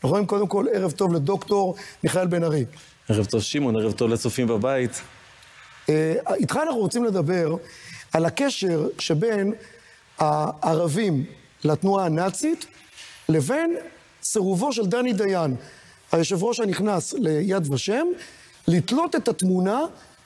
אנחנו 0.00 0.10
רואים 0.10 0.26
קודם 0.26 0.46
כל 0.46 0.66
ערב 0.72 0.90
טוב 0.90 1.14
לדוקטור 1.14 1.74
מיכאל 2.04 2.26
בן 2.26 2.44
ארי. 2.44 2.64
ערב 3.08 3.24
טוב 3.24 3.42
שמעון, 3.42 3.76
ערב 3.76 3.92
טוב 3.92 4.10
לצופים 4.10 4.46
בבית. 4.46 5.00
אה, 5.88 6.14
איתך 6.34 6.56
אנחנו 6.56 6.80
רוצים 6.80 7.04
לדבר 7.04 7.56
על 8.12 8.24
הקשר 8.24 8.88
שבין 8.98 9.52
הערבים 10.18 11.24
לתנועה 11.64 12.06
הנאצית 12.06 12.66
לבין 13.28 13.76
סירובו 14.22 14.72
של 14.72 14.86
דני 14.86 15.12
דיין, 15.12 15.56
היושב 16.12 16.44
ראש 16.44 16.60
הנכנס 16.60 17.12
ליד 17.12 17.72
ושם, 17.72 18.06
לתלות 18.68 19.16
את 19.16 19.28
התמונה 19.28 19.80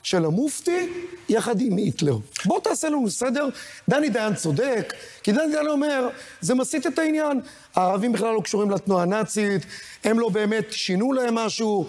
של 0.05 0.25
המופתי 0.25 0.89
יחד 1.29 1.61
עם 1.61 1.77
היטלר. 1.77 2.17
בוא 2.45 2.59
תעשה 2.59 2.89
לנו 2.89 3.09
סדר. 3.09 3.47
דני 3.89 4.09
דיין 4.09 4.35
צודק, 4.35 4.93
כי 5.23 5.31
דני 5.31 5.51
דיין 5.51 5.67
אומר, 5.67 6.07
זה 6.41 6.55
מסיט 6.55 6.87
את 6.87 6.99
העניין. 6.99 7.39
הערבים 7.75 8.11
בכלל 8.13 8.33
לא 8.33 8.41
קשורים 8.41 8.71
לתנועה 8.71 9.03
הנאצית, 9.03 9.65
הם 10.03 10.19
לא 10.19 10.29
באמת 10.29 10.65
שינו 10.71 11.13
להם 11.13 11.35
משהו. 11.35 11.87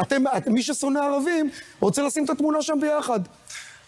אתם, 0.00 0.22
מי 0.46 0.62
ששונא 0.62 0.98
ערבים, 0.98 1.50
רוצה 1.80 2.02
לשים 2.02 2.24
את 2.24 2.30
התמונה 2.30 2.62
שם 2.62 2.78
ביחד. 2.80 3.20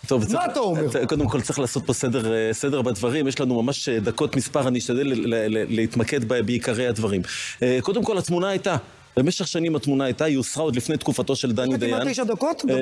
טוב, 0.06 0.20
מה 0.23 0.27
צריך, 0.29 0.41
אתה 0.52 0.60
אומר? 0.60 1.06
קודם 1.06 1.29
כל 1.29 1.41
צריך 1.41 1.59
לעשות 1.59 1.87
פה 1.87 1.93
סדר, 1.93 2.32
אה, 2.34 2.52
סדר 2.52 2.82
בדברים, 2.82 3.29
יש 3.29 3.41
לנו 3.41 3.62
ממש 3.62 3.88
אה, 3.88 4.01
דקות 4.01 4.37
מספר, 4.37 4.68
אני 4.68 4.79
אשתדל 4.79 5.06
ל- 5.06 5.34
ל- 5.34 5.74
להתמקד 5.77 6.24
בעיקרי 6.24 6.87
הדברים. 6.87 7.23
אה, 7.62 7.79
קודם 7.82 8.04
כל, 8.04 8.18
התמונה 8.18 8.48
הייתה. 8.48 8.77
במשך 9.16 9.48
שנים 9.48 9.77
התמונה 9.77 10.04
הייתה, 10.04 10.24
היא 10.24 10.36
הוסרה 10.36 10.62
עוד 10.62 10.77
לפני 10.77 10.96
תקופתו 10.96 11.36
של 11.36 11.52
דני 11.52 11.77
דיין. 11.77 11.95
כמעט 11.95 12.09
תשע 12.09 12.24
דקות? 12.24 12.64
אה. 12.70 12.77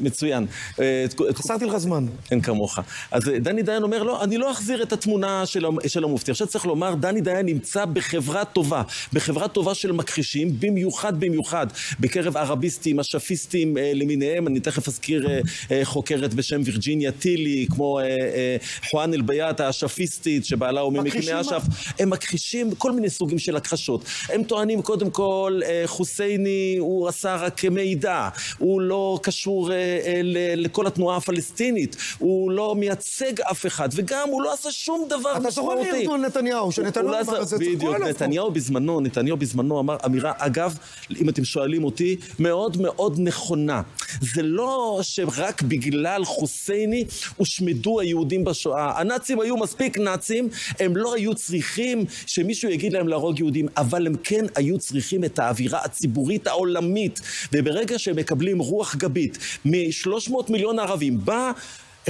מצוין. 0.00 0.46
אה, 0.80 1.04
חסרתי 1.34 1.64
לך 1.64 1.76
זמן. 1.76 2.06
אין 2.30 2.40
כמוך. 2.40 2.78
אז 3.10 3.28
אה, 3.28 3.38
דני 3.38 3.62
דיין 3.62 3.82
אומר, 3.82 4.02
לא, 4.02 4.24
אני 4.24 4.38
לא 4.38 4.50
אחזיר 4.52 4.82
את 4.82 4.92
התמונה 4.92 5.46
של, 5.46 5.64
המ- 5.64 5.88
של 5.88 6.04
המופתי. 6.04 6.30
עכשיו 6.30 6.46
צריך 6.46 6.66
לומר, 6.66 6.94
דני 6.94 7.20
דיין 7.20 7.46
נמצא 7.46 7.84
בחברה 7.84 8.44
טובה, 8.44 8.82
בחברה 9.12 9.48
טובה 9.48 9.74
של 9.74 9.92
מכחישים, 9.92 10.60
במיוחד 10.60 11.20
במיוחד 11.20 11.66
בקרב 12.00 12.36
ערביסטים, 12.36 13.00
אשפיסטים 13.00 13.76
למיניהם. 13.94 14.46
אני 14.46 14.60
תכף 14.60 14.88
אזכיר 14.88 15.28
חוקרת 15.84 16.34
בשם 16.34 16.60
וירג'יניה 16.64 17.12
טילי, 17.12 17.66
כמו 17.70 18.00
חואן 18.90 19.14
אל-ביאט 19.14 19.60
האשפיסטית, 19.60 20.44
שבעלה 20.44 20.80
הוא 20.80 20.92
ממקימי 20.92 21.40
אש"ף. 21.40 21.62
הם 21.98 22.10
מכחישים 22.10 22.74
כל 22.74 22.92
מיני 22.92 23.10
סוגים 23.10 23.38
של 23.38 23.56
הכחשות. 23.56 24.04
הם 24.28 24.42
טוענים 24.42 24.82
קודם 24.82 25.10
כל, 25.10 25.60
חוסייני 25.86 26.76
הוא 26.78 27.08
עשה 27.08 27.36
רק 27.36 27.64
מידע, 27.64 28.28
הוא 28.58 28.80
לא 28.80 29.18
קשור 29.22 29.72
אה, 29.72 29.76
אה, 29.76 30.20
לכל 30.56 30.86
התנועה 30.86 31.16
הפלסטינית, 31.16 31.96
הוא 32.18 32.50
לא 32.50 32.74
מייצג 32.74 33.40
אף 33.40 33.66
אחד, 33.66 33.88
וגם 33.92 34.28
הוא 34.28 34.42
לא 34.42 34.52
עשה 34.52 34.70
שום 34.70 35.04
דבר 35.08 35.36
אתה 35.36 35.50
זוכר 35.50 35.74
משמעותי. 35.74 35.98
מארגון 35.98 36.24
נתניהו, 36.24 36.72
שנתניהו 36.72 37.08
לא 37.08 37.20
אמר 37.20 37.42
את 37.42 37.48
זה, 37.48 37.58
בדיוק. 37.58 37.96
נתניהו 37.96 38.50
בזמנו, 38.50 39.00
נתניהו 39.00 39.36
בזמנו 39.36 39.80
אמר 39.80 39.96
אמירה, 40.06 40.32
אגב, 40.38 40.78
אם 41.20 41.28
אתם 41.28 41.44
שואלים 41.44 41.84
אותי, 41.84 42.16
מאוד 42.38 42.76
מאוד 42.80 43.16
נכונה. 43.18 43.82
זה 44.20 44.42
לא 44.42 44.98
שרק 45.02 45.62
בגלל 45.62 46.24
חוסייני 46.24 47.04
הושמדו 47.36 48.00
היהודים 48.00 48.44
בשואה. 48.44 49.00
הנאצים 49.00 49.40
היו 49.40 49.56
מספיק 49.56 49.98
נאצים, 49.98 50.48
הם 50.80 50.96
לא 50.96 51.14
היו 51.14 51.34
צריכים 51.34 52.04
שמישהו 52.26 52.70
יגיד 52.70 52.92
להם 52.92 53.08
להרוג 53.08 53.38
יהודים, 53.38 53.66
אבל 53.76 54.06
הם 54.06 54.14
כן 54.22 54.44
היו 54.54 54.78
צריכים 54.78 55.24
את 55.24 55.38
האווירה 55.38 55.67
הציבורית 55.76 56.46
העולמית. 56.46 57.20
וברגע 57.52 57.98
שהם 57.98 58.16
מקבלים 58.16 58.58
רוח 58.58 58.96
גבית 58.96 59.38
מ-300 59.64 60.32
מיליון 60.48 60.78
ערבים, 60.78 61.24
בא... 61.24 61.52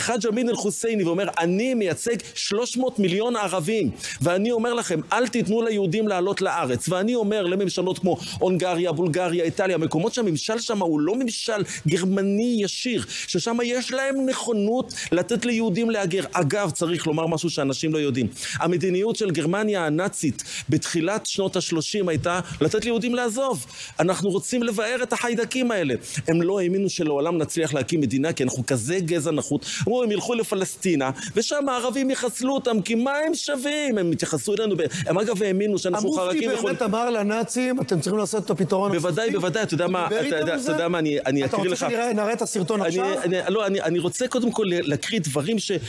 חאג' 0.00 0.26
אמין 0.26 0.48
אל-חוסייני 0.48 1.04
ואומר, 1.04 1.28
אני 1.38 1.74
מייצג 1.74 2.16
300 2.34 2.98
מיליון 2.98 3.36
ערבים, 3.36 3.90
ואני 4.20 4.50
אומר 4.50 4.74
לכם, 4.74 5.00
אל 5.12 5.28
תיתנו 5.28 5.62
ליהודים 5.62 6.08
לעלות 6.08 6.40
לארץ. 6.42 6.88
ואני 6.88 7.14
אומר 7.14 7.42
לממשלות 7.42 7.98
כמו 7.98 8.18
הונגריה, 8.38 8.92
בולגריה, 8.92 9.44
איטליה, 9.44 9.78
מקומות 9.78 10.14
שהממשל 10.14 10.58
שם 10.58 10.82
הוא 10.82 11.00
לא 11.00 11.14
ממשל 11.14 11.62
גרמני 11.88 12.58
ישיר, 12.60 13.04
ששם 13.26 13.56
יש 13.64 13.92
להם 13.92 14.26
נכונות 14.26 14.94
לתת 15.12 15.44
ליהודים 15.44 15.90
להגר. 15.90 16.24
אגב, 16.32 16.70
צריך 16.70 17.06
לומר 17.06 17.26
משהו 17.26 17.50
שאנשים 17.50 17.92
לא 17.92 17.98
יודעים. 17.98 18.26
המדיניות 18.54 19.16
של 19.16 19.30
גרמניה 19.30 19.86
הנאצית 19.86 20.42
בתחילת 20.68 21.26
שנות 21.26 21.56
ה-30 21.56 22.08
הייתה 22.08 22.40
לתת 22.60 22.84
ליהודים 22.84 23.14
לעזוב. 23.14 23.66
אנחנו 24.00 24.30
רוצים 24.30 24.62
לבאר 24.62 25.02
את 25.02 25.12
החיידקים 25.12 25.70
האלה. 25.70 25.94
הם 26.28 26.42
לא 26.42 26.60
האמינו 26.60 26.90
שלעולם 26.90 27.38
נצליח 27.38 27.74
להקים 27.74 28.00
מדינה, 28.00 28.32
כי 28.32 28.44
אנחנו 28.44 28.66
כזה 28.66 28.98
גזע 29.00 29.30
נחות. 29.30 29.66
אמרו, 29.88 30.02
הם 30.02 30.10
ילכו 30.12 30.34
לפלסטינה, 30.34 31.10
ושם 31.36 31.68
הערבים 31.68 32.10
יחסלו 32.10 32.54
אותם, 32.54 32.82
כי 32.82 32.94
מה 32.94 33.12
הם 33.26 33.34
שווים? 33.34 33.98
הם 33.98 34.10
התייחסו 34.12 34.54
אלינו, 34.54 34.76
ב... 34.76 34.80
הם 35.06 35.18
אגב 35.18 35.42
האמינו 35.42 35.78
שאנחנו 35.78 36.08
המופתי 36.08 36.24
חרקים 36.26 36.50
ויכולים... 36.50 36.76
באמת 36.78 36.82
אמר 36.82 37.10
לנאצים, 37.10 37.80
אתם 37.80 38.00
צריכים 38.00 38.18
לעשות 38.18 38.44
את 38.44 38.50
הפתרון 38.50 38.92
בוודאי. 38.92 39.30
בוודאי, 39.30 39.62
אתה 39.62 39.74
יודע 39.74 39.86
מה, 39.86 40.06
אתה 40.06 40.14
יודע- 40.36 40.56
אתה 40.76 40.88
מה, 40.88 40.98
אני 40.98 41.18
אני 41.26 41.44
אתה 41.44 41.56
אקריא 41.56 41.70
רוצה 41.70 41.86
לך. 41.88 41.92
שנראה 42.10 42.32
את 42.32 42.42
הסרטון 42.42 42.80
אני, 42.80 42.88
עכשיו? 42.88 43.22
אני, 43.22 43.36
לא, 43.48 43.66
אני, 43.66 43.80
אני 43.80 43.98
רוצה 43.98 44.28
קודם 44.28 44.52
כל 44.52 44.64
להקריא 44.68 45.20
דברים 45.20 45.58
שהוא 45.58 45.80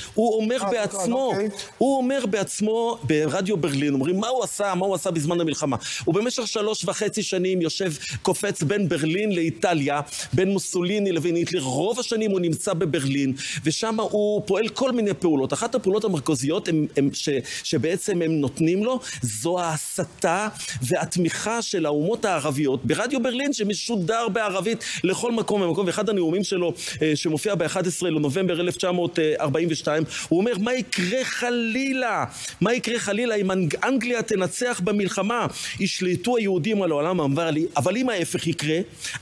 אומר 0.41 0.57
אה, 0.63 0.69
בעצמו. 0.71 1.25
אוקיי. 1.31 1.49
הוא 1.77 1.97
אומר 1.97 2.25
בעצמו 2.29 2.97
ברדיו 3.03 3.57
ברלין, 3.57 3.93
אומרים, 3.93 4.19
מה 4.19 4.27
הוא 4.27 4.43
עשה, 4.43 4.75
מה 4.75 4.85
הוא 4.85 4.95
עשה 4.95 5.11
בזמן 5.11 5.41
המלחמה. 5.41 5.77
הוא 6.05 6.15
במשך 6.15 6.47
שלוש 6.47 6.85
וחצי 6.85 7.23
שנים 7.23 7.61
יושב, 7.61 7.91
קופץ 8.21 8.63
בין 8.63 8.89
ברלין 8.89 9.35
לאיטליה, 9.35 10.01
בין 10.33 10.49
מוסוליני 10.49 11.11
לבין 11.11 11.35
היטלר. 11.35 11.61
רוב 11.61 11.99
השנים 11.99 12.31
הוא 12.31 12.39
נמצא 12.39 12.73
בברלין, 12.73 13.33
ושם 13.65 13.88
הוא 13.99 14.41
פועל 14.45 14.67
כל 14.69 14.91
מיני 14.91 15.13
פעולות. 15.13 15.53
אחת 15.53 15.75
הפעולות 15.75 16.03
המרכזיות 16.03 16.67
הם, 16.67 16.87
הם, 16.97 17.09
ש, 17.13 17.29
שבעצם 17.63 18.21
הם 18.21 18.31
נותנים 18.31 18.83
לו, 18.83 18.99
זו 19.21 19.59
ההסתה 19.59 20.47
והתמיכה 20.81 21.61
של 21.61 21.85
האומות 21.85 22.25
הערביות 22.25 22.85
ברדיו 22.85 23.23
ברלין, 23.23 23.53
שמשודר 23.53 24.27
בערבית 24.33 24.83
לכל 25.03 25.31
מקום 25.31 25.61
ומקום. 25.61 25.85
ואחד 25.87 26.09
הנאומים 26.09 26.43
שלו, 26.43 26.73
אה, 27.01 27.11
שמופיע 27.15 27.55
ב-11 27.55 27.77
לנובמבר 28.01 28.61
1942, 28.61 30.03
הוא 30.29 30.39
אומר, 30.39 30.53
מה 30.57 30.73
יקרה 30.73 31.23
חלילה? 31.23 32.25
מה 32.61 32.73
יקרה 32.73 32.99
חלילה 32.99 33.35
אם 33.35 33.51
אנג- 33.51 33.75
אנגליה 33.83 34.21
תנצח 34.21 34.81
במלחמה? 34.83 35.47
ישלטו 35.79 36.37
היהודים 36.37 36.81
על 36.81 36.91
העולם, 36.91 37.21
אמר 37.21 37.49
אבל 37.77 37.97
אם 37.97 38.09
ההפך 38.09 38.47
יקרה, 38.47 38.79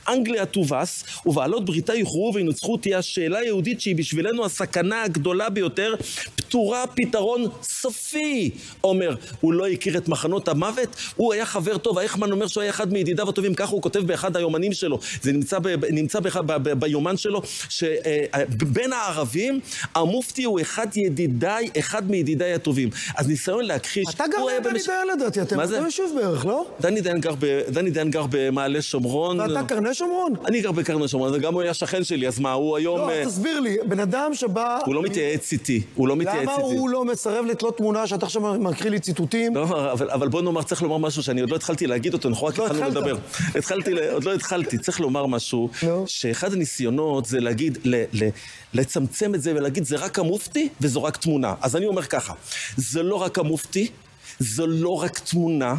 אנגליה 0.08 0.46
תובס, 0.46 1.04
ובעלות 1.26 1.64
בריתה 1.64 1.94
יוכרעו 1.94 2.32
וינצחו, 2.34 2.76
תהיה 2.76 2.98
השאלה 2.98 3.38
היהודית 3.38 3.80
שהיא 3.80 3.96
בשבילנו 3.96 4.44
הסכנה 4.48 5.02
הגדולה 5.02 5.48
ביותר, 5.50 5.94
פתורה 6.36 6.84
פתרון 6.94 7.44
סופי. 7.62 8.50
אומר, 8.84 9.14
הוא 9.40 9.52
לא 9.52 9.66
הכיר 9.68 9.98
את 9.98 10.08
מחנות 10.08 10.48
המוות, 10.48 10.88
הוא 11.16 11.32
היה 11.32 11.46
חבר 11.46 11.78
טוב, 11.78 11.98
אייכמן 11.98 12.32
אומר 12.32 12.46
שהוא 12.46 12.62
היה 12.62 12.70
אחד 12.70 12.92
מידידיו 12.92 13.28
הטובים, 13.28 13.54
ככה 13.54 13.72
הוא 13.72 13.82
כותב 13.82 13.98
באחד 14.00 14.36
היומנים 14.36 14.72
שלו. 14.72 14.98
זה 15.22 15.32
נמצא, 15.32 15.58
ב, 15.58 15.84
נמצא 15.90 16.20
באחד, 16.20 16.46
ב, 16.46 16.52
ב, 16.56 16.72
ביומן 16.80 17.16
שלו, 17.16 17.42
שבין 17.68 18.92
הערבים, 18.92 19.60
המופתי 19.94 20.44
הוא 20.44 20.60
אחד 20.60 20.86
ידידיי, 20.96 21.70
אחד 21.78 22.10
מידידיי 22.10 22.54
הטובים. 22.54 22.88
אז 23.16 23.28
ניסיון 23.28 23.64
להכחיש... 23.64 24.06
אתה 24.14 24.24
גר 24.36 24.44
ליד 24.44 24.62
דני 24.62 24.78
במש- 24.78 24.86
דיין 24.86 25.08
לדעתי, 25.16 25.42
אתם 25.42 25.56
מה 25.56 25.66
זה? 25.66 25.74
אותו 25.74 25.86
יישוב 25.86 26.18
בערך, 26.20 26.46
לא? 26.46 26.66
דני 26.80 27.00
דיין 27.00 27.20
גר 27.20 27.34
ב- 27.38 27.60
דני 27.68 27.90
דיין 27.90 28.10
גר 28.10 28.24
במעלה 28.30 28.82
שומרון. 28.82 29.40
ואתה 29.40 29.62
קרני 29.68 29.94
שומרון? 29.94 30.32
אני 30.46 30.60
גר 30.60 30.72
בקרני 30.72 31.08
שומרון, 31.08 31.34
וגם 31.34 31.54
הוא 31.54 31.62
היה 31.62 31.74
שכן 31.74 32.04
שלי, 32.04 32.28
אז 32.28 32.38
מה, 32.38 32.52
הוא 32.52 32.76
היום... 32.76 32.98
לא, 33.00 33.10
אה, 33.10 33.24
תסביר 33.26 33.60
לי, 33.60 33.76
בן 33.88 34.00
אדם 34.00 34.34
שבא... 34.38 34.78
הוא 34.86 34.94
לא 34.94 35.02
מתייעץ 35.02 35.52
איתי, 35.52 35.82
הוא 35.94 36.08
לא 36.08 36.16
מתייעץ 36.16 36.42
למה 36.42 36.52
איתי. 36.52 36.62
הוא 36.62 36.88
לא 36.88 37.04
מסרב 37.04 37.44
לתלות 37.44 37.76
תמונה 37.76 38.06
שאתה 38.06 38.26
עכשיו 38.26 38.42
מקריא 38.42 38.90
לי 38.90 39.00
ציטוטים? 39.00 39.54
לא, 39.54 39.92
אבל, 39.92 40.10
אבל 40.10 40.28
בוא 40.28 40.42
נאמר, 40.42 40.62
צריך 40.62 40.82
לומר 40.82 40.98
משהו 40.98 41.22
שאני 41.22 41.40
עוד 41.40 41.50
לא 41.50 41.56
התחלתי 41.56 41.86
להגיד 41.86 42.14
אותו, 42.14 42.28
אנחנו 42.28 42.46
רק 42.46 42.58
לא 42.58 42.66
התחלנו. 42.66 42.88
לדבר. 42.88 43.16
התחלתי, 43.54 43.90
עוד 44.12 44.24
לא 44.24 44.34
התחלתי, 44.34 44.78
צריך 44.78 45.00
לומר 45.00 45.26
משהו. 45.26 45.68
שאחד 46.06 46.52
הניסיונות 46.52 47.24
זה 47.24 47.40
להגיד, 47.40 47.78
לצמצם 48.74 49.34
את 49.34 49.42
זה 49.42 49.52
ולהגיד, 49.56 49.84
זה 49.84 49.96
רק 49.96 50.18
המופתי 50.18 50.68
וזו 50.80 51.02
רק 51.02 51.16
תמונה. 51.16 51.54
אז 51.60 51.76
אני 51.76 51.86
אומר 51.86 52.02
ככה, 52.02 52.32
זה 52.76 53.02
לא 53.02 53.14
רק 53.14 53.38
המופתי, 53.38 53.88
זו 54.38 54.66
לא 54.66 55.02
רק 55.02 55.18
תמונה, 55.18 55.74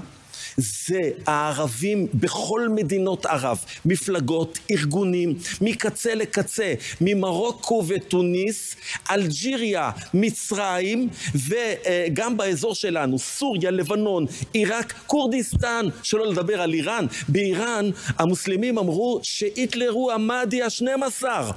זה 0.60 1.00
הערבים 1.26 2.08
בכל 2.14 2.70
מדינות 2.70 3.26
ערב, 3.26 3.58
מפלגות, 3.86 4.60
ארגונים, 4.72 5.36
מקצה 5.62 6.16
לקצה, 6.16 6.74
ממרוקו 7.02 7.84
ותוניס, 7.88 8.76
אלג'יריה, 9.12 9.92
מצרים, 10.14 11.10
וגם 11.36 12.38
באזור 12.38 12.76
שלנו, 12.76 13.20
סוריה, 13.20 13.72
לבנון, 13.72 14.26
עיראק, 14.54 14.94
כורדיסטן, 15.08 15.86
שלא 16.04 16.28
לדבר 16.28 16.62
על 16.62 16.74
איראן. 16.74 17.06
באיראן 17.28 17.90
המוסלמים 18.18 18.78
אמרו 18.78 19.20
שהיטלר 19.24 19.90
הוא 19.90 20.12
המאדי 20.12 20.64
השנים 20.64 21.04
עשר. 21.04 21.52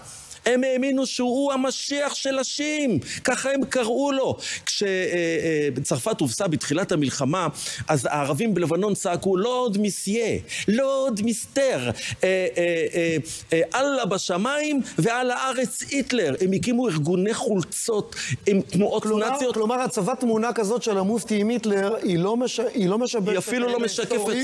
הם 0.47 0.65
האמינו 0.65 1.07
שהוא 1.07 1.53
המשיח 1.53 2.15
של 2.15 2.39
השיעים, 2.39 2.99
ככה 3.25 3.51
הם 3.51 3.65
קראו 3.65 4.13
לו. 4.13 4.37
כשצרפת 4.67 6.21
הובסה 6.21 6.49
בתחילת 6.49 6.93
המלחמה, 6.93 7.49
אז 7.89 8.09
הערבים 8.11 8.55
בלבנון 8.55 8.95
צעקו, 8.95 9.37
לא 9.37 9.49
עוד 9.49 9.79
מסיה, 9.81 10.39
לא 10.69 11.05
עוד 11.07 11.21
אה, 11.59 11.63
אה, 12.25 12.47
אה, 12.95 13.17
אה, 13.53 13.81
אללה 13.81 14.05
בשמיים 14.05 14.81
ועל 14.99 15.31
הארץ 15.31 15.83
היטלר. 15.91 16.35
הם 16.41 16.53
הקימו 16.53 16.89
ארגוני 16.89 17.35
חולצות 17.35 18.17
עם 18.47 18.61
תנועות 18.61 19.03
כלומר, 19.03 19.31
נאציות. 19.31 19.55
כלומר, 19.55 19.81
הצבת 19.81 20.21
תמונה 20.21 20.53
כזאת 20.53 20.83
של 20.83 20.99
המופתי 20.99 21.41
עם 21.41 21.49
היטלר, 21.49 21.97
היא 22.03 22.19
לא, 22.19 22.37
מש... 22.37 22.61
היא 22.75 22.89
לא 22.89 22.99
משבשת... 22.99 23.29
היא 23.29 23.39
אפילו 23.39 23.69
לא 23.69 23.81
משקפת. 23.81 24.37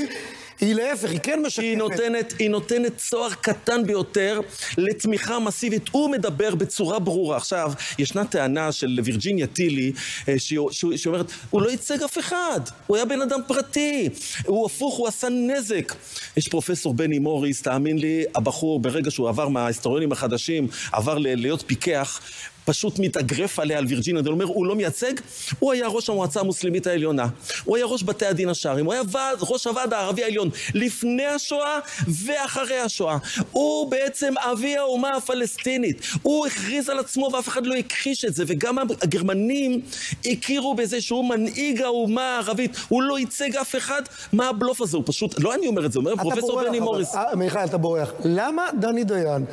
היא 0.61 0.75
להפך, 0.75 1.09
היא 1.09 1.19
כן 1.19 1.41
משקפת. 1.45 1.63
היא 1.63 1.77
נותנת, 1.77 2.33
היא 2.39 2.49
נותנת 2.49 2.97
צוהר 2.97 3.33
קטן 3.33 3.85
ביותר 3.85 4.41
לתמיכה 4.77 5.39
מסיבית. 5.39 5.89
הוא 5.91 6.09
מדבר 6.09 6.55
בצורה 6.55 6.99
ברורה. 6.99 7.37
עכשיו, 7.37 7.71
ישנה 7.99 8.25
טענה 8.25 8.71
של 8.71 8.99
וירג'יניה 9.03 9.47
טילי, 9.47 9.91
אה, 10.29 10.39
שהיא 10.39 10.59
שהיא 10.71 10.97
אומרת, 11.05 11.31
הוא 11.49 11.61
לא 11.61 11.69
ייצג 11.69 12.03
אף 12.03 12.19
אחד, 12.19 12.59
הוא 12.87 12.97
היה 12.97 13.05
בן 13.05 13.21
אדם 13.21 13.39
פרטי, 13.47 14.09
הוא 14.45 14.65
הפוך, 14.65 14.97
הוא 14.97 15.07
עשה 15.07 15.29
נזק. 15.29 15.93
יש 16.37 16.47
פרופסור 16.47 16.93
בני 16.93 17.19
מוריס, 17.19 17.61
תאמין 17.61 17.97
לי, 17.97 18.23
הבחור, 18.35 18.79
ברגע 18.79 19.11
שהוא 19.11 19.29
עבר 19.29 19.49
מההיסטוריונים 19.49 20.11
החדשים, 20.11 20.67
עבר 20.91 21.17
להיות 21.17 21.63
פיקח, 21.67 22.21
פשוט 22.69 22.99
מתאגרף 22.99 23.59
עליה 23.59 23.77
על 23.77 23.85
וירג'יניה, 23.85 24.21
הוא 24.21 24.31
אומר, 24.31 24.45
הוא 24.45 24.65
לא 24.65 24.75
מייצג, 24.75 25.13
הוא 25.59 25.73
היה 25.73 25.87
ראש 25.87 26.09
המועצה 26.09 26.39
המוסלמית 26.39 26.87
העליונה, 26.87 27.27
הוא 27.63 27.77
היה 27.77 27.85
ראש 27.85 28.03
בתי 28.03 28.25
הדין 28.25 28.49
השרעיים, 28.49 28.85
הוא 28.85 28.93
היה 28.93 29.01
ועד, 29.11 29.37
ראש 29.41 29.67
הוועד 29.67 29.93
הערבי 29.93 30.23
העליון 30.23 30.49
לפני 30.73 31.25
השואה 31.25 31.79
ואחרי 32.25 32.79
השואה. 32.79 33.17
הוא 33.51 33.91
בעצם 33.91 34.33
אבי 34.37 34.77
האומה 34.77 35.15
הפלסטינית. 35.15 36.01
הוא 36.21 36.47
הכריז 36.47 36.89
על 36.89 36.99
עצמו 36.99 37.29
ואף 37.33 37.47
אחד 37.47 37.65
לא 37.65 37.75
הכחיש 37.75 38.25
את 38.25 38.35
זה, 38.35 38.43
וגם 38.47 38.77
הגרמנים 38.79 39.81
הכירו 40.25 40.75
בזה 40.75 41.01
שהוא 41.01 41.29
מנהיג 41.29 41.81
האומה 41.81 42.35
הערבית. 42.35 42.77
הוא 42.87 43.03
לא 43.03 43.19
ייצג 43.19 43.55
אף 43.55 43.75
אחד. 43.75 44.01
מה 44.33 44.49
הבלוף 44.49 44.81
הזה? 44.81 44.97
הוא 44.97 45.03
פשוט, 45.07 45.39
לא 45.39 45.55
אני 45.55 45.67
אומר 45.67 45.85
את 45.85 45.91
זה, 45.91 45.99
אומר 45.99 46.15
פרופסור 46.15 46.63
בני 46.63 46.79
מוריס. 46.79 47.15
אה, 47.15 47.35
מיכאל, 47.35 47.65
אתה 47.65 47.77
בורח. 47.77 48.11
למה 48.25 48.63
דני 48.79 49.03
דיין... 49.03 49.45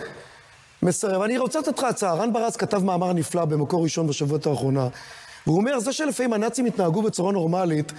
מסרב. 0.82 1.22
אני 1.22 1.38
רוצה 1.38 1.58
לתת 1.58 1.78
לך 1.78 1.84
הצעה. 1.84 2.14
רן 2.14 2.32
ברץ 2.32 2.56
כתב 2.56 2.84
מאמר 2.84 3.12
נפלא 3.12 3.44
במקור 3.44 3.82
ראשון 3.84 4.06
בשבועות 4.06 4.46
האחרונה, 4.46 4.88
והוא 5.46 5.56
אומר, 5.56 5.78
זה 5.78 5.92
שלפעמים 5.92 6.32
הנאצים 6.32 6.66
התנהגו 6.66 7.02
בצורה 7.02 7.32
נורמלית, 7.32 7.92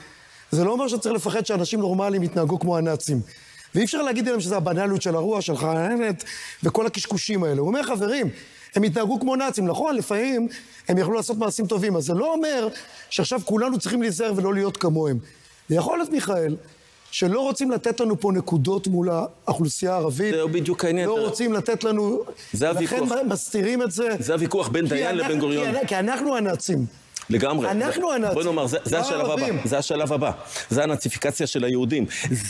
זה 0.52 0.64
לא 0.64 0.72
אומר 0.72 0.88
שצריך 0.88 1.16
לפחד 1.16 1.46
שאנשים 1.46 1.80
נורמליים 1.80 2.24
יתנהגו 2.24 2.60
כמו 2.60 2.78
הנאצים. 2.78 3.22
ואי 3.76 3.86
אפשר 3.86 4.02
להגיד 4.02 4.30
להם 4.30 4.40
שזה 4.40 4.58
הבנאליות 4.58 5.02
של 5.02 5.16
הרוח, 5.16 5.42
של 5.42 5.58
חננת, 5.58 6.24
וכל 6.64 6.86
הקשקושים 6.86 7.44
האלה. 7.44 7.62
הוא 7.62 7.68
אומר, 7.68 7.84
חברים, 7.84 8.30
הם 8.76 8.84
התנהגו 8.84 9.20
כמו 9.20 9.36
נאצים, 9.36 9.68
נכון? 9.68 9.96
לפעמים 9.96 10.48
הם 10.88 10.98
יכלו 10.98 11.14
לעשות 11.14 11.38
מעשים 11.38 11.68
טובים, 11.68 11.96
אז 11.96 12.04
זה 12.04 12.14
לא 12.14 12.34
אומר 12.34 12.68
שעכשיו 13.10 13.42
כולנו 13.46 13.80
צריכים 13.80 14.02
להיזהר 14.02 14.34
ולא 14.36 14.54
להיות 14.54 14.78
כמוהם. 14.78 15.20
ויכול 15.70 15.98
להיות, 15.98 16.12
מיכאל, 16.12 16.56
שלא 17.18 17.40
רוצים 17.40 17.72
לתת 17.72 18.00
לנו 18.00 18.20
פה 18.20 18.32
נקודות 18.32 18.88
מול 18.88 19.10
האוכלוסייה 19.10 19.94
הערבית. 19.94 20.34
זהו 20.34 20.50
בדיוק 20.50 20.86
העניין. 20.86 21.08
לא 21.08 21.28
רוצים 21.28 21.54
לתת 21.54 21.84
לנו... 21.84 22.24
זה 22.54 22.70
הוויכוח. 22.70 23.12
לכן 23.12 23.28
מסתירים 23.30 23.82
את 23.82 23.92
זה. 23.92 24.10
זה 24.20 24.34
הוויכוח 24.34 24.68
בין 24.68 24.86
דיין 24.88 25.18
לבין 25.18 25.40
גוריון. 25.40 25.86
כי 25.88 25.96
אנחנו 25.96 26.38
הנאצים. 26.38 26.86
לגמרי. 27.30 27.72
אנחנו 27.72 28.14
הנאצים. 28.14 28.36
בוא 28.36 28.44
נאמר, 28.44 28.68
זה, 28.68 28.78
זה 28.84 29.00
השלב 29.00 29.32
הבא. 29.32 29.46
זה 29.66 29.78
השלב 29.78 30.14
הבא. 30.14 30.32
זה 30.70 30.84
הנאציפיקציה 30.84 31.48
של 31.48 31.64
היהודים. 31.64 32.06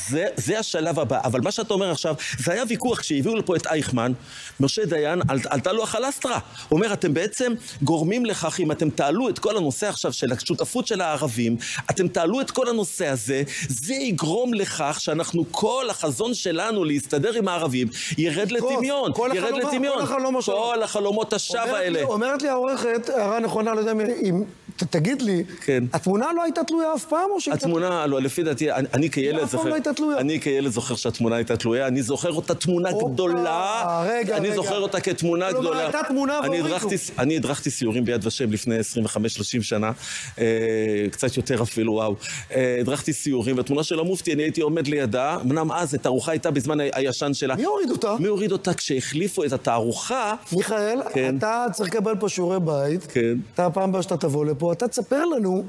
זה, 0.10 0.26
זה 0.36 0.60
השלב 0.60 1.00
הבא. 1.00 1.20
אבל 1.24 1.42
מה 1.42 1.52
שאתה 1.52 1.74
אומר 1.74 1.92
עכשיו, 1.92 2.16
זה 2.40 2.54
היה 2.54 2.64
ויכוח 2.68 3.00
כשהביאו 3.00 3.36
לפה 3.36 3.56
את 3.56 3.68
אייכמן, 3.68 4.12
משה 4.60 4.86
דיין, 4.86 5.22
על, 5.28 5.40
עלתה 5.50 5.72
לו 5.72 5.84
החלסטרה. 5.84 6.40
הוא 6.70 6.78
אומר, 6.78 6.94
אתם 6.94 7.14
בעצם 7.14 7.54
גורמים 7.82 8.26
לכך, 8.26 8.60
אם 8.60 8.72
אתם 8.72 8.90
תעלו 8.90 9.30
את 9.30 9.40
כל 9.40 9.58
הנושא 9.58 9.88
עכשיו 9.90 10.14
של 10.14 10.32
השותפות 10.32 10.88
של 10.88 11.02
הערבים, 11.02 11.58
אתם 11.90 12.08
תעלו 12.08 12.42
את 12.42 12.52
כל 12.52 12.70
הנושא 12.70 13.08
הזה, 13.08 13.44
זה 13.68 13.94
יגרום 13.94 14.54
לכך 14.54 14.98
שאנחנו, 15.00 15.46
כל 15.52 15.86
החזון 15.90 16.34
שלנו 16.34 16.84
להסתדר 16.84 17.34
עם 17.34 17.48
הערבים, 17.48 17.88
ירד 18.18 18.52
לטמיון. 18.52 19.14
כל 19.14 19.30
ירד 19.34 19.44
החלומות, 19.44 19.74
לטמיון. 19.74 19.98
כל 19.98 20.04
החלומות 20.04 20.44
שלנו. 20.44 20.58
כל 20.58 20.84
החלומות 20.84 21.34
השווא 21.34 21.78
האלה. 21.78 22.04
אומרת 22.04 22.42
לי 22.42 22.50
העורכת, 22.50 23.10
הערה 23.10 23.40
נכונה, 23.40 23.74
לא 23.74 23.80
יודע 23.80 23.92
אם... 23.92 24.44
תגיד 24.86 25.22
לי, 25.22 25.44
כן. 25.62 25.84
התמונה 25.94 26.26
לא 26.36 26.44
הייתה 26.44 26.64
תלויה 26.64 26.94
אף 26.96 27.06
פעם 27.06 27.30
או 27.32 27.42
שהיא... 27.42 27.54
התמונה, 27.54 28.06
לא, 28.06 28.22
לפי 28.22 28.44
דעתי, 28.44 28.72
אני, 28.72 28.88
אני 28.94 29.10
כילד 29.10 29.48
זוכר, 29.48 29.70
לא 29.70 29.74
הייתה 29.74 29.94
תלויה. 29.94 30.18
אני 30.20 30.42
כילד 30.42 30.72
זוכר 30.72 30.96
שהתמונה 30.96 31.36
הייתה 31.36 31.58
תלויה, 31.58 31.88
אני 31.88 32.04
זוכר 32.04 32.32
אותה 32.32 32.56
תמונה 32.56 32.90
הופה, 32.90 33.10
גדולה, 33.14 34.04
רגע, 34.10 34.38
אני 34.38 34.48
רגע. 34.48 34.56
זוכר 34.56 34.80
אותה 34.80 35.00
כתמונה 35.00 35.50
כלומר, 35.50 35.62
גדולה. 35.62 35.80
הייתה 35.80 36.00
תמונה 36.08 36.40
אני 36.40 36.62
והורידו. 36.62 36.96
אני 37.20 37.38
הדרכתי 37.38 37.70
סיורים 37.70 38.06
ביד 38.06 38.26
ושם 38.26 38.52
לפני 38.52 38.76
25-30 38.80 38.82
שנה, 39.62 39.92
אה, 40.40 40.46
קצת 41.12 41.38
יותר 41.38 41.62
אפילו, 41.64 41.94
וואו. 41.94 42.16
אה, 42.56 42.78
הדרכתי 42.80 43.14
סיורים, 43.14 43.58
והתמונה 43.58 43.84
של 43.84 44.00
המופתי, 44.00 44.34
אני 44.34 44.44
הייתי 44.44 44.62
עומד 44.62 44.88
לידה, 44.88 45.38
אמנם 45.42 45.72
אז 45.72 45.94
התערוכה 45.94 46.32
הייתה 46.32 46.52
בזמן 46.52 46.78
הישן 46.94 47.34
שלה. 47.34 47.56
מי 47.56 47.64
הוריד 47.64 47.92
אותה? 47.92 48.16
מי 48.20 48.28
הוריד 48.28 48.52
אותה? 48.52 48.74
כשהחליפו 48.74 49.44
את 49.44 49.54
התערוכה, 49.54 50.34
מיכאל, 50.54 51.00
כן. 51.14 51.38
אתה 51.38 51.66
צריך 51.74 51.90
לקבל 51.90 52.16
פה 52.20 52.30
שיעורי 52.30 52.60
בית. 52.60 53.04
כן. 53.12 53.36
אתה 53.54 53.66
הפעם 53.66 53.90
הבאה 53.90 54.02
שאתה 54.02 54.18
תבוא 54.18 54.46
לפה, 54.46 54.67
אתה 54.72 54.88
תספר 54.88 55.26
לנו... 55.26 55.64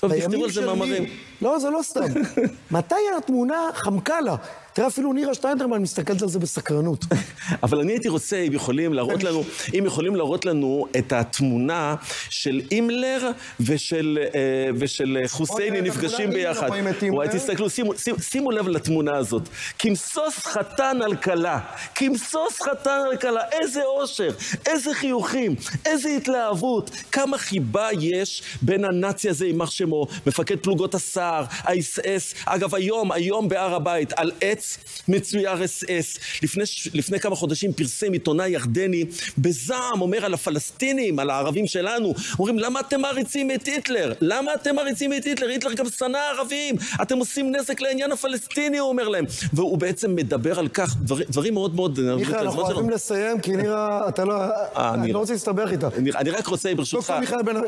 טוב, 0.00 0.18
תכתבו 0.18 0.44
על 0.44 0.50
זה 0.50 0.66
מאמרים. 0.66 1.04
לא, 1.42 1.58
זה 1.58 1.70
לא 1.70 1.80
סתם. 1.82 2.06
מתי 2.70 2.94
התמונה 3.18 3.68
חמקה 3.74 4.20
לה? 4.20 4.36
תראה, 4.80 4.88
אפילו 4.88 5.12
נירה 5.12 5.34
שטיינדרמן 5.34 5.82
מסתכלת 5.82 6.22
על 6.22 6.28
זה 6.28 6.38
בסקרנות. 6.38 7.04
אבל 7.62 7.80
אני 7.80 7.92
הייתי 7.92 8.08
רוצה, 8.08 8.36
אם 8.36 8.52
יכולים 8.52 8.94
להראות 8.94 9.22
לנו, 9.22 9.44
אם 9.78 9.84
יכולים 9.86 10.16
להראות 10.16 10.44
לנו 10.44 10.86
את 10.98 11.12
התמונה 11.12 11.94
של 12.30 12.60
הימלר 12.70 13.30
ושל, 13.60 14.18
אה, 14.34 14.70
ושל 14.74 15.18
חוסייני 15.28 15.80
נפגשים 15.80 16.30
ביחד. 16.30 16.68
וואי, 17.12 17.28
תסתכלו, 17.28 17.70
שימו, 17.70 17.98
שימו, 17.98 18.18
שימו 18.20 18.50
לב 18.50 18.68
לתמונה 18.68 19.16
הזאת. 19.16 19.48
כמסוס 19.78 20.38
חתן 20.38 20.98
על 21.04 21.16
כלה. 21.16 21.60
כמסוס 21.94 22.62
חתן 22.62 23.00
על 23.10 23.16
כלה. 23.16 23.42
איזה 23.52 23.82
אושר, 23.84 24.30
איזה 24.66 24.94
חיוכים, 24.94 25.54
איזה 25.86 26.08
התלהבות. 26.08 26.90
כמה 27.12 27.38
חיבה 27.38 27.88
יש 28.00 28.42
בין 28.62 28.84
הנאצי 28.84 29.28
הזה, 29.28 29.46
יימח 29.46 29.70
שמו, 29.70 30.06
מפקד 30.26 30.58
פלוגות 30.58 30.94
הסער, 30.94 31.44
האס-אס. 31.50 32.34
אגב, 32.46 32.74
היום, 32.74 33.12
היום 33.12 33.48
בהר 33.48 33.74
הבית, 33.74 34.12
על 34.12 34.32
עץ 34.40 34.69
מצויר 35.08 35.64
אס-אס. 35.64 36.18
לפני, 36.42 36.66
ש- 36.66 36.88
לפני 36.94 37.20
כמה 37.20 37.36
חודשים 37.36 37.72
פרסם 37.72 38.12
עיתונאי 38.12 38.48
ירדני 38.48 39.04
בזעם, 39.38 40.00
אומר 40.00 40.24
על 40.24 40.34
הפלסטינים, 40.34 41.18
על 41.18 41.30
הערבים 41.30 41.66
שלנו, 41.66 42.14
אומרים, 42.38 42.58
למה 42.58 42.80
אתם 42.80 43.00
מעריצים 43.00 43.50
את 43.50 43.66
היטלר? 43.66 44.12
למה 44.20 44.54
אתם 44.54 44.74
מעריצים 44.74 45.12
את 45.12 45.24
היטלר? 45.24 45.48
היטלר 45.48 45.72
גם 45.72 45.86
שנא 45.98 46.18
ערבים, 46.38 46.74
אתם 47.02 47.18
עושים 47.18 47.56
נזק 47.56 47.80
לעניין 47.80 48.12
הפלסטיני, 48.12 48.78
הוא 48.78 48.88
אומר 48.88 49.08
להם. 49.08 49.24
והוא 49.52 49.78
בעצם 49.78 50.14
מדבר 50.14 50.58
על 50.58 50.68
כך, 50.68 50.96
דבר, 50.96 51.16
דברים 51.28 51.54
מאוד 51.54 51.74
מאוד... 51.74 52.00
מיכאל, 52.00 52.38
אנחנו 52.38 52.64
חייבים 52.64 52.90
לסיים, 52.90 53.40
כי 53.40 53.56
נירה, 53.56 54.08
אתה 54.08 54.24
לא... 54.24 54.34
אני 54.76 55.00
נירה. 55.02 55.12
לא 55.14 55.18
רוצה 55.18 55.32
להסתבך 55.32 55.70
איתה. 55.72 55.88
אני, 55.96 56.10
אני 56.12 56.30
רק 56.30 56.46
רוצה, 56.46 56.74
ברשותך. 56.74 57.14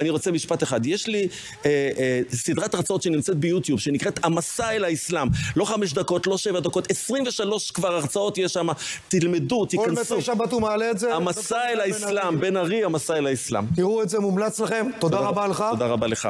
אני 0.00 0.10
רוצה 0.10 0.30
משפט 0.30 0.62
אחד. 0.62 0.86
יש 0.86 1.06
לי 1.06 1.28
אה, 1.66 1.90
אה, 1.98 2.20
סדרת 2.34 2.74
הרצאות 2.74 3.02
שנמצאת 3.02 3.36
ביוטיוב, 3.36 3.80
שנקראת 3.80 4.24
המסע 4.24 4.70
אל 4.70 4.84
האסלאם. 4.84 5.28
לא 5.56 5.64
חמש 5.64 5.92
דקות, 5.92 6.26
לא 6.26 6.38
שבע 6.38 6.60
דקות, 6.60 6.81
23 6.90 7.70
כבר 7.70 7.94
הרצאות 7.94 8.38
יש 8.38 8.52
שם. 8.52 8.66
תלמדו, 9.08 9.60
כל 9.60 9.66
תיכנסו. 9.68 10.14
מצי 10.16 10.26
שבת 10.26 10.52
הוא 10.52 10.60
מעלה 10.60 10.90
את 10.90 10.98
זה. 10.98 11.06
דוקטור 11.06 11.22
המסע 11.28 11.68
אל. 11.72 11.80
האסלאם, 11.80 12.40
בן 12.40 12.56
ארי, 12.56 12.84
המסע 12.84 13.16
אל 13.16 13.26
האסלאם. 13.26 13.64
תראו 13.76 14.02
את 14.02 14.08
זה, 14.08 14.18
מומלץ 14.18 14.60
לכם. 14.60 14.86
תודה 14.98 15.18
רבה 15.18 15.46
לך. 15.46 15.64
תודה 15.70 15.86
רבה 15.86 16.06
לך. 16.06 16.28